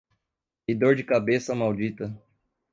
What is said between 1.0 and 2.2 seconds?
cabeça maldita.